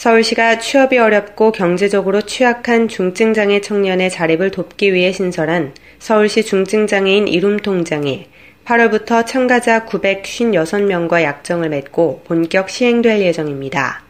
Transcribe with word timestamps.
서울시가 0.00 0.60
취업이 0.60 0.96
어렵고 0.96 1.52
경제적으로 1.52 2.22
취약한 2.22 2.88
중증장애 2.88 3.60
청년의 3.60 4.08
자립을 4.08 4.50
돕기 4.50 4.94
위해 4.94 5.12
신설한 5.12 5.74
서울시 5.98 6.42
중증장애인 6.42 7.28
이룸통장이 7.28 8.24
8월부터 8.64 9.26
참가자 9.26 9.84
956명과 9.84 11.20
약정을 11.20 11.68
맺고 11.68 12.22
본격 12.24 12.70
시행될 12.70 13.20
예정입니다. 13.20 14.02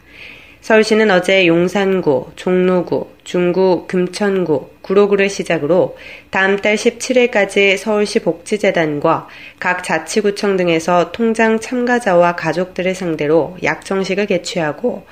서울시는 0.61 1.11
어제 1.11 1.45
용산구, 1.45 2.31
종로구, 2.37 3.09
중구, 3.25 3.87
금천구, 3.87 4.69
구로구를 4.83 5.27
시작으로 5.27 5.97
다음 6.29 6.55
달 6.55 6.75
17일까지 6.75 7.75
서울시 7.75 8.19
복지재단과 8.19 9.27
각 9.59 9.83
자치구청 9.83 10.55
등에서 10.55 11.11
통장 11.11 11.59
참가자와 11.59 12.37
가족들을 12.37 12.95
상대로 12.95 13.57
약정식을 13.61 14.27
개최하고 14.27 15.03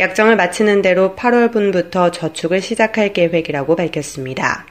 약정을 0.00 0.36
마치는 0.36 0.82
대로 0.82 1.14
8월분부터 1.14 2.12
저축을 2.12 2.60
시작할 2.60 3.12
계획이라고 3.12 3.76
밝혔습니다. 3.76 4.66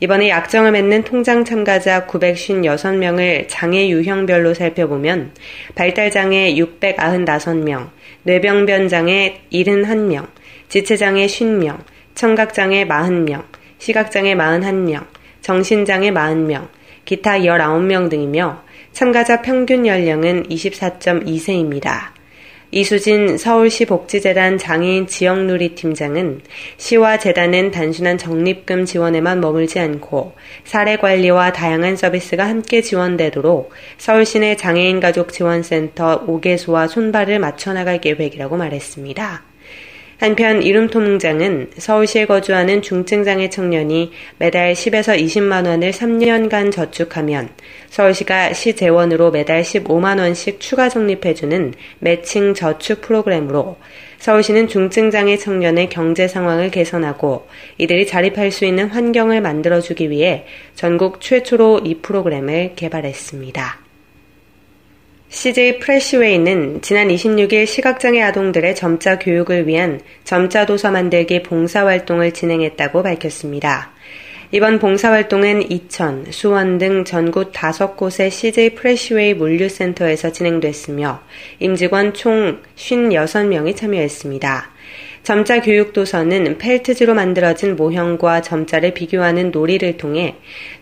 이번에 0.00 0.28
약정을 0.28 0.72
맺는 0.72 1.04
통장 1.04 1.44
참가자 1.44 2.06
956명을 2.06 3.46
장애 3.48 3.88
유형별로 3.88 4.54
살펴보면 4.54 5.32
발달장애 5.74 6.54
695명, 6.54 7.90
뇌병변장애 8.24 9.42
71명, 9.52 10.28
지체장애 10.68 11.26
50명, 11.26 11.78
청각장애 12.14 12.86
40명, 12.86 13.44
시각장애 13.78 14.34
41명, 14.34 15.06
정신장애 15.40 16.10
40명, 16.10 16.68
기타 17.04 17.38
19명 17.38 18.10
등이며 18.10 18.62
참가자 18.92 19.40
평균 19.40 19.86
연령은 19.86 20.44
24.2세입니다. 20.44 22.17
이수진 22.70 23.38
서울시 23.38 23.86
복지재단 23.86 24.58
장애인 24.58 25.06
지역누리 25.06 25.74
팀장은 25.74 26.42
시와 26.76 27.18
재단은 27.18 27.70
단순한 27.70 28.18
적립금 28.18 28.84
지원에만 28.84 29.40
머물지 29.40 29.80
않고 29.80 30.34
사례 30.64 30.96
관리와 30.96 31.54
다양한 31.54 31.96
서비스가 31.96 32.46
함께 32.46 32.82
지원되도록 32.82 33.70
서울시 33.96 34.40
내 34.40 34.54
장애인 34.54 35.00
가족 35.00 35.32
지원센터 35.32 36.26
5개소와 36.26 36.88
손발을 36.88 37.38
맞춰 37.38 37.72
나갈 37.72 38.02
계획이라고 38.02 38.58
말했습니다. 38.58 39.44
한편 40.18 40.64
이름통장은 40.64 41.70
서울시에 41.78 42.26
거주하는 42.26 42.82
중증장애 42.82 43.50
청년이 43.50 44.10
매달 44.38 44.72
10에서 44.72 45.16
20만 45.16 45.64
원을 45.64 45.92
3년간 45.92 46.72
저축하면 46.72 47.50
서울시가 47.88 48.52
시 48.52 48.74
재원으로 48.74 49.30
매달 49.30 49.62
15만 49.62 50.18
원씩 50.18 50.58
추가 50.58 50.88
적립해주는 50.88 51.72
매칭 52.00 52.54
저축 52.54 53.00
프로그램으로 53.02 53.76
서울시는 54.18 54.66
중증장애 54.66 55.36
청년의 55.36 55.88
경제 55.88 56.26
상황을 56.26 56.72
개선하고 56.72 57.46
이들이 57.78 58.04
자립할 58.08 58.50
수 58.50 58.64
있는 58.64 58.88
환경을 58.88 59.40
만들어주기 59.40 60.10
위해 60.10 60.46
전국 60.74 61.20
최초로 61.20 61.82
이 61.84 61.94
프로그램을 62.00 62.72
개발했습니다. 62.74 63.87
CJ 65.30 65.78
프레시웨이는 65.80 66.80
지난 66.80 67.08
26일 67.08 67.66
시각장애 67.66 68.22
아동들의 68.22 68.74
점자 68.74 69.18
교육을 69.18 69.66
위한 69.66 70.00
점자 70.24 70.64
도서 70.64 70.90
만들기 70.90 71.42
봉사활동을 71.42 72.32
진행했다고 72.32 73.02
밝혔습니다. 73.02 73.92
이번 74.52 74.78
봉사활동은 74.78 75.70
이천, 75.70 76.24
수원 76.30 76.78
등 76.78 77.04
전국 77.04 77.52
다섯 77.52 77.94
곳의 77.94 78.30
CJ 78.30 78.74
프레시웨이 78.74 79.34
물류센터에서 79.34 80.32
진행됐으며 80.32 81.20
임직원 81.58 82.14
총 82.14 82.62
56명이 82.76 83.76
참여했습니다. 83.76 84.77
점자 85.22 85.60
교육 85.60 85.92
도서는 85.92 86.58
펠트지로 86.58 87.14
만들어진 87.14 87.76
모형과 87.76 88.40
점자를 88.40 88.94
비교하는 88.94 89.50
놀이를 89.50 89.96
통해 89.96 90.36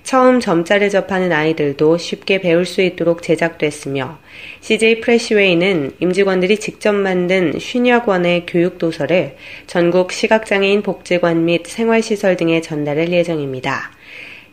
처음 0.05 0.39
점자를 0.39 0.89
접하는 0.89 1.33
아이들도 1.33 1.99
쉽게 1.99 2.41
배울 2.41 2.65
수 2.65 2.81
있도록 2.83 3.23
제작됐으며 3.23 4.19
CJ 4.61 5.01
프레시웨이는 5.01 5.93
임직원들이 5.99 6.59
직접 6.59 6.95
만든 6.95 7.53
50여 7.53 8.05
권의 8.05 8.45
교육 8.47 8.79
도서를 8.79 9.37
전국 9.67 10.13
시각장애인 10.13 10.83
복지관 10.83 11.45
및 11.45 11.67
생활시설 11.67 12.37
등에 12.37 12.61
전달할 12.61 13.13
예정입니다. 13.13 13.96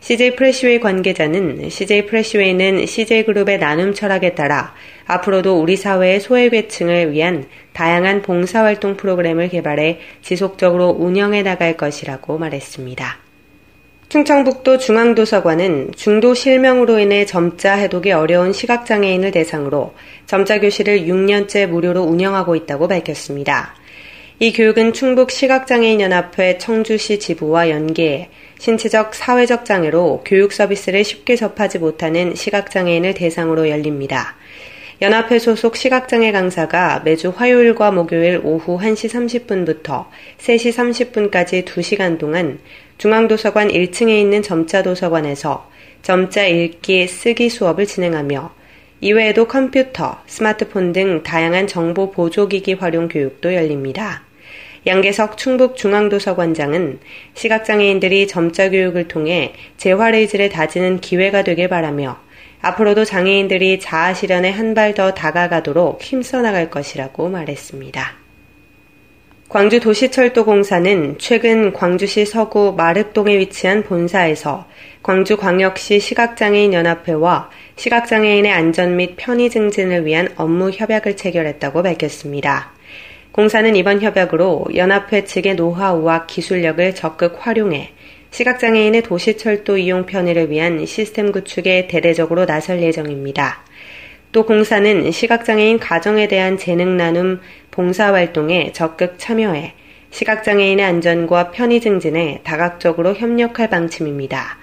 CJ 0.04 0.36
프레시웨이 0.36 0.82
관계자는 0.82 1.70
CJ 1.70 2.08
프레시웨이는 2.08 2.86
CJ그룹의 2.86 3.58
나눔 3.58 3.94
철학에 3.94 4.36
따라 4.36 4.76
앞으로도 5.06 5.62
우리 5.62 5.78
사회의 5.78 6.20
소외계층을 6.20 7.14
위한 7.14 7.46
다양한 7.72 8.22
봉사활동 8.22 8.98
프로그램을 8.98 9.48
개발해 9.48 10.00
지속적으로 10.22 10.90
운영해 10.90 11.42
나갈 11.44 11.78
것이라고 11.78 12.38
말했습니다. 12.38 13.18
충청북도 14.10 14.78
중앙도서관은 14.78 15.92
중도 15.96 16.34
실명으로 16.34 17.00
인해 17.00 17.26
점자 17.26 17.76
해독이 17.76 18.12
어려운 18.12 18.52
시각장애인을 18.52 19.32
대상으로 19.32 19.94
점자 20.26 20.60
교실을 20.60 21.06
6년째 21.06 21.68
무료로 21.68 22.02
운영하고 22.02 22.58
있다고 22.58 22.90
밝혔습니다. 22.90 23.74
이 24.44 24.52
교육은 24.52 24.92
충북 24.92 25.32
시각장애인연합회 25.32 26.58
청주시 26.58 27.20
지부와 27.20 27.70
연계해 27.70 28.28
신체적, 28.60 29.16
사회적 29.16 29.64
장애로 29.64 30.24
교육 30.26 30.52
서비스를 30.52 31.06
쉽게 31.06 31.38
접하지 31.38 31.80
못하는 31.80 32.36
시각장애인을 32.36 33.14
대상으로 33.14 33.70
열립니다. 33.70 34.36
연합회 35.02 35.40
소속 35.40 35.78
시각장애 35.78 36.34
강사가 36.34 37.02
매주 37.06 37.32
화요일과 37.34 37.92
목요일 37.92 38.42
오후 38.44 38.78
1시 38.78 39.46
30분부터 39.46 40.08
3시 40.40 41.32
30분까지 41.32 41.64
2시간 41.64 42.20
동안 42.20 42.60
중앙도서관 42.98 43.70
1층에 43.70 44.10
있는 44.10 44.42
점자도서관에서 44.42 45.70
점자 46.02 46.46
읽기, 46.46 47.08
쓰기 47.08 47.48
수업을 47.48 47.86
진행하며 47.86 48.54
이외에도 49.00 49.48
컴퓨터, 49.48 50.22
스마트폰 50.28 50.92
등 50.92 51.24
다양한 51.24 51.66
정보 51.68 52.12
보조기기 52.12 52.74
활용 52.74 53.08
교육도 53.08 53.54
열립니다. 53.54 54.24
양계석 54.86 55.38
충북 55.38 55.76
중앙도서관장은 55.78 57.00
시각장애인들이 57.36 58.28
점자 58.28 58.70
교육을 58.70 59.08
통해 59.08 59.54
재활 59.78 60.14
의지를 60.14 60.50
다지는 60.50 61.00
기회가 61.00 61.44
되길 61.44 61.70
바라며 61.70 62.20
앞으로도 62.62 63.06
장애인들이 63.06 63.80
자아 63.80 64.14
실현에 64.14 64.50
한 64.50 64.74
발 64.74 64.94
더 64.94 65.14
다가가도록 65.14 66.02
힘써 66.02 66.42
나갈 66.42 66.70
것이라고 66.70 67.30
말했습니다. 67.30 68.14
광주 69.50 69.80
도시철도공사는 69.80 71.18
최근 71.20 71.74
광주시 71.74 72.26
서구 72.26 72.74
마륵동에 72.76 73.38
위치한 73.38 73.84
본사에서 73.84 74.66
광주광역시 75.04 76.00
시각장애인연합회와 76.00 77.50
시각장애인의 77.76 78.52
안전 78.52 78.96
및 78.96 79.16
편의 79.16 79.50
증진을 79.50 80.06
위한 80.06 80.30
업무 80.38 80.72
협약을 80.72 81.16
체결했다고 81.18 81.84
밝혔습니다. 81.84 82.72
공사는 83.34 83.76
이번 83.76 84.00
협약으로 84.00 84.66
연합회 84.76 85.24
측의 85.26 85.56
노하우와 85.56 86.28
기술력을 86.28 86.94
적극 86.94 87.36
활용해 87.40 87.90
시각장애인의 88.30 89.02
도시철도 89.02 89.78
이용 89.80 90.06
편의를 90.06 90.52
위한 90.52 90.86
시스템 90.86 91.32
구축에 91.32 91.88
대대적으로 91.88 92.46
나설 92.46 92.84
예정입니다. 92.84 93.64
또 94.32 94.46
공사는 94.46 95.10
시각장애인 95.12 95.80
가정에 95.80 96.28
대한 96.28 96.60
재능 96.60 96.96
나눔 96.96 97.42
봉사활동에 97.72 98.72
적극 98.72 99.16
참여해 99.18 99.74
시각장애인의 100.12 100.86
안전과 100.86 101.50
편의 101.50 101.82
증진에 101.82 102.42
다각적으로 102.44 103.16
협력할 103.16 103.68
방침입니다. 103.68 104.60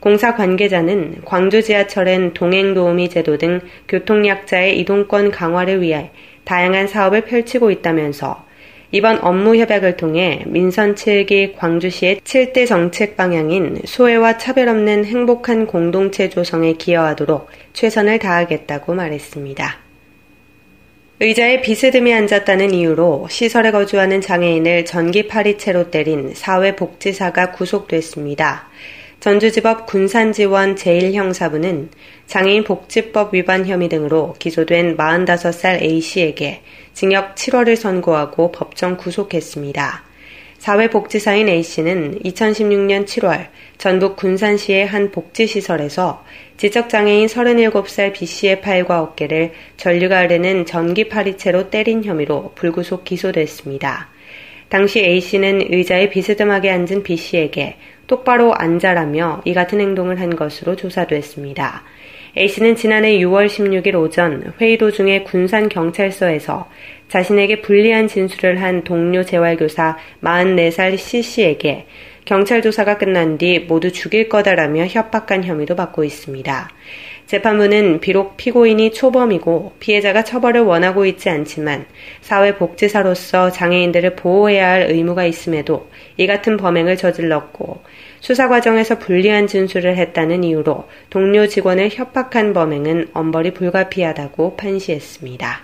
공사 0.00 0.34
관계자는 0.34 1.20
광주 1.24 1.62
지하철엔 1.62 2.32
동행 2.32 2.74
도우미 2.74 3.08
제도 3.10 3.38
등 3.38 3.60
교통약자의 3.86 4.80
이동권 4.80 5.30
강화를 5.30 5.80
위해 5.80 6.10
다양한 6.50 6.88
사업을 6.88 7.26
펼치고 7.26 7.70
있다면서 7.70 8.44
이번 8.90 9.20
업무 9.22 9.54
협약을 9.54 9.96
통해 9.96 10.42
민선 10.46 10.96
7기 10.96 11.54
광주시의 11.56 12.22
7대 12.24 12.66
정책 12.66 13.16
방향인 13.16 13.82
소외와 13.84 14.36
차별 14.36 14.68
없는 14.68 15.04
행복한 15.04 15.68
공동체 15.68 16.28
조성에 16.28 16.72
기여하도록 16.72 17.48
최선을 17.72 18.18
다하겠다고 18.18 18.94
말했습니다. 18.94 19.78
의자에 21.20 21.60
비스듬히 21.60 22.12
앉았다는 22.14 22.74
이유로 22.74 23.28
시설에 23.30 23.70
거주하는 23.70 24.20
장애인을 24.20 24.86
전기 24.86 25.28
파리채로 25.28 25.92
때린 25.92 26.34
사회복지사가 26.34 27.52
구속됐습니다. 27.52 28.68
전주지법 29.20 29.84
군산지원 29.84 30.76
제1형사부는 30.76 31.88
장애인 32.26 32.64
복지법 32.64 33.34
위반 33.34 33.66
혐의 33.66 33.90
등으로 33.90 34.34
기소된 34.38 34.96
45살 34.96 35.82
A씨에게 35.82 36.62
징역 36.94 37.34
7월을 37.34 37.76
선고하고 37.76 38.50
법정 38.50 38.96
구속했습니다. 38.96 40.04
사회복지사인 40.56 41.50
A씨는 41.50 42.20
2016년 42.20 43.04
7월 43.04 43.48
전북 43.76 44.16
군산시의 44.16 44.86
한 44.86 45.10
복지시설에서 45.10 46.24
지적장애인 46.56 47.26
37살 47.26 48.14
B씨의 48.14 48.62
팔과 48.62 49.02
어깨를 49.02 49.52
전류가 49.76 50.22
흐르는 50.22 50.64
전기 50.64 51.08
파리채로 51.08 51.68
때린 51.68 52.04
혐의로 52.04 52.52
불구속 52.54 53.04
기소됐습니다. 53.04 54.08
당시 54.70 55.00
A씨는 55.00 55.72
의자에 55.72 56.10
비스듬하게 56.10 56.70
앉은 56.70 57.02
B씨에게 57.02 57.76
똑바로 58.10 58.52
앉아라며 58.56 59.42
이 59.44 59.54
같은 59.54 59.80
행동을 59.80 60.20
한 60.20 60.34
것으로 60.34 60.74
조사됐습니다. 60.74 61.84
A씨는 62.36 62.74
지난해 62.74 63.12
6월 63.18 63.46
16일 63.46 63.94
오전 63.94 64.52
회의 64.60 64.76
도중에 64.76 65.22
군산경찰서에서 65.22 66.68
자신에게 67.06 67.60
불리한 67.60 68.08
진술을 68.08 68.60
한 68.60 68.82
동료 68.82 69.24
재활교사 69.24 69.96
44살 70.24 70.98
C씨에게 70.98 71.86
경찰 72.24 72.62
조사가 72.62 72.98
끝난 72.98 73.38
뒤 73.38 73.60
모두 73.60 73.92
죽일 73.92 74.28
거다라며 74.28 74.86
협박한 74.86 75.44
혐의도 75.44 75.76
받고 75.76 76.02
있습니다. 76.02 76.68
재판부는 77.30 78.00
비록 78.00 78.36
피고인이 78.36 78.92
초범이고 78.92 79.74
피해자가 79.78 80.24
처벌을 80.24 80.62
원하고 80.62 81.06
있지 81.06 81.28
않지만 81.30 81.86
사회복지사로서 82.22 83.52
장애인들을 83.52 84.16
보호해야 84.16 84.68
할 84.68 84.90
의무가 84.90 85.26
있음에도 85.26 85.88
이 86.16 86.26
같은 86.26 86.56
범행을 86.56 86.96
저질렀고 86.96 87.82
수사 88.18 88.48
과정에서 88.48 88.98
불리한 88.98 89.46
진술을 89.46 89.96
했다는 89.96 90.42
이유로 90.42 90.88
동료 91.08 91.46
직원을 91.46 91.90
협박한 91.92 92.52
범행은 92.52 93.10
엄벌이 93.14 93.52
불가피하다고 93.52 94.56
판시했습니다. 94.56 95.60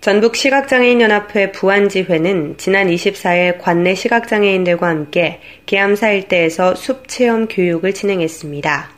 전북 0.00 0.34
시각장애인연합회 0.34 1.52
부안지회는 1.52 2.56
지난 2.56 2.88
24일 2.88 3.58
관내 3.60 3.94
시각장애인들과 3.94 4.88
함께 4.88 5.38
계암사 5.66 6.10
일대에서 6.10 6.74
숲 6.74 7.06
체험 7.06 7.46
교육을 7.46 7.94
진행했습니다. 7.94 8.95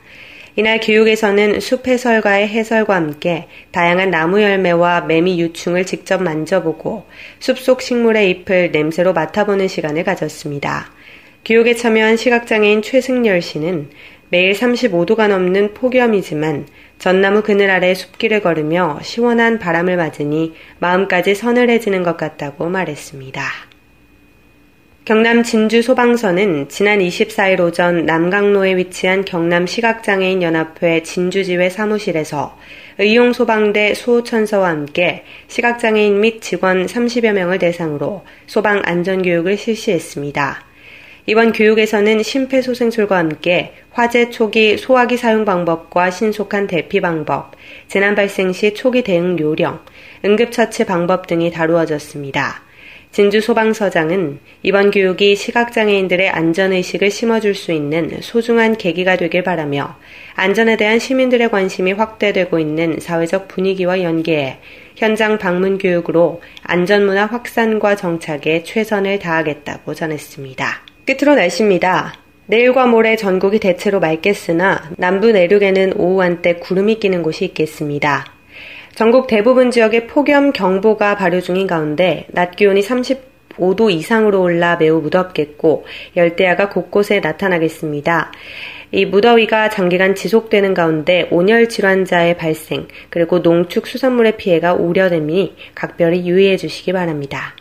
이날 0.59 0.81
교육에서는 0.81 1.61
숲 1.61 1.87
해설가의 1.87 2.49
해설과 2.49 2.93
함께 2.93 3.47
다양한 3.71 4.11
나무 4.11 4.41
열매와 4.41 5.05
매미 5.07 5.39
유충을 5.39 5.85
직접 5.85 6.21
만져보고 6.21 7.05
숲속 7.39 7.81
식물의 7.81 8.29
잎을 8.29 8.71
냄새로 8.73 9.13
맡아보는 9.13 9.69
시간을 9.69 10.03
가졌습니다. 10.03 10.91
교육에 11.45 11.75
참여한 11.75 12.17
시각장애인 12.17 12.81
최승열 12.81 13.41
씨는 13.41 13.89
매일 14.27 14.51
35도가 14.51 15.29
넘는 15.29 15.75
폭염이지만 15.75 16.67
전나무 16.97 17.41
그늘 17.41 17.69
아래 17.69 17.93
숲길을 17.93 18.41
걸으며 18.41 18.99
시원한 19.01 19.59
바람을 19.59 19.95
맞으니 19.95 20.55
마음까지 20.79 21.35
서늘해지는 21.35 22.03
것 22.03 22.17
같다고 22.17 22.67
말했습니다. 22.67 23.68
경남 25.09 25.41
진주 25.41 25.81
소방서는 25.81 26.69
지난 26.69 26.99
24일 26.99 27.61
오전 27.61 28.05
남강로에 28.05 28.77
위치한 28.77 29.25
경남 29.25 29.65
시각장애인 29.65 30.43
연합회 30.43 31.01
진주지회 31.01 31.71
사무실에서 31.71 32.55
의용 32.99 33.33
소방대 33.33 33.95
수호천서와 33.95 34.69
함께 34.69 35.23
시각장애인 35.47 36.21
및 36.21 36.43
직원 36.43 36.85
30여 36.85 37.33
명을 37.33 37.57
대상으로 37.57 38.23
소방 38.45 38.83
안전교육을 38.85 39.57
실시했습니다. 39.57 40.63
이번 41.25 41.53
교육에서는 41.53 42.21
심폐소생술과 42.21 43.17
함께 43.17 43.73
화재 43.89 44.29
초기 44.29 44.77
소화기 44.77 45.17
사용 45.17 45.43
방법과 45.43 46.11
신속한 46.11 46.67
대피 46.67 47.01
방법, 47.01 47.53
재난 47.87 48.13
발생 48.13 48.53
시 48.53 48.75
초기 48.75 49.01
대응 49.01 49.39
요령, 49.39 49.79
응급처치 50.23 50.85
방법 50.85 51.25
등이 51.25 51.49
다루어졌습니다. 51.49 52.68
진주 53.11 53.41
소방서장은 53.41 54.37
이번 54.61 54.91
교육이 54.91 55.35
시각장애인들의 55.35 56.29
안전의식을 56.29 57.09
심어줄 57.09 57.55
수 57.55 57.71
있는 57.71 58.21
소중한 58.21 58.77
계기가 58.77 59.15
되길 59.15 59.43
바라며 59.43 59.97
안전에 60.35 60.77
대한 60.77 60.99
시민들의 60.99 61.49
관심이 61.49 61.91
확대되고 61.93 62.59
있는 62.59 62.99
사회적 62.99 63.47
분위기와 63.47 64.03
연계해 64.03 64.59
현장 64.95 65.39
방문 65.39 65.79
교육으로 65.79 66.41
안전문화 66.61 67.25
확산과 67.25 67.95
정착에 67.95 68.63
최선을 68.63 69.17
다하겠다고 69.17 69.95
전했습니다. 69.95 70.81
끝으로 71.07 71.33
날씨입니다. 71.33 72.13
내일과 72.45 72.85
모레 72.85 73.15
전국이 73.15 73.59
대체로 73.59 73.99
맑겠으나 73.99 74.91
남부 74.97 75.31
내륙에는 75.31 75.93
오후 75.97 76.21
한때 76.21 76.53
구름이 76.55 76.99
끼는 76.99 77.23
곳이 77.23 77.45
있겠습니다. 77.45 78.38
전국 78.99 79.27
대부분 79.27 79.71
지역에 79.71 80.07
폭염 80.07 80.51
경보가 80.51 81.15
발효 81.15 81.39
중인 81.39 81.67
가운데 81.67 82.25
낮 82.31 82.57
기온이 82.57 82.81
35도 82.81 83.89
이상으로 83.89 84.41
올라 84.41 84.75
매우 84.75 84.99
무덥겠고 84.99 85.85
열대야가 86.17 86.67
곳곳에 86.67 87.21
나타나겠습니다. 87.21 88.33
이 88.91 89.05
무더위가 89.05 89.69
장기간 89.69 90.15
지속되는 90.15 90.73
가운데 90.73 91.29
온열 91.31 91.69
질환자의 91.69 92.35
발생 92.35 92.89
그리고 93.09 93.39
농축 93.39 93.87
수산물의 93.87 94.35
피해가 94.35 94.73
우려됨이 94.73 95.55
각별히 95.75 96.27
유의해 96.27 96.57
주시기 96.57 96.91
바랍니다. 96.91 97.55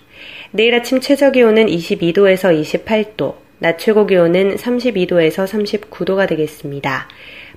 내일 0.51 0.75
아침 0.75 0.99
최저 0.99 1.31
기온은 1.31 1.67
22도에서 1.67 2.61
28도, 2.61 3.35
낮 3.61 3.79
최고 3.79 4.09
기온은 4.09 4.57
32도에서 4.57 5.47
39도가 5.47 6.27
되겠습니다. 6.27 7.07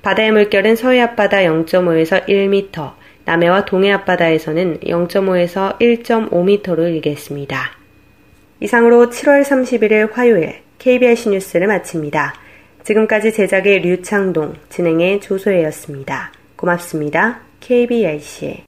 바다의 0.04 0.34
물결은 0.34 0.75
서해 0.75 1.01
앞바다 1.01 1.38
0.5에서 1.39 2.27
1m, 2.27 3.00
남해와 3.31 3.63
동해 3.63 3.92
앞바다에서는 3.94 4.80
0.5에서 4.81 5.80
1.5m로 5.80 6.94
일겠습니다. 6.95 7.72
이상으로 8.60 9.10
7월 9.10 9.44
31일 9.44 10.12
화요일 10.12 10.56
KBS 10.80 11.30
뉴스를 11.30 11.68
마칩니다. 11.68 12.33
지금까지 12.83 13.31
제작의 13.31 13.81
류창동, 13.81 14.56
진행의 14.69 15.22
조소혜였습니다. 15.22 16.33
고맙습니다. 16.57 17.39
KBRC 17.62 18.66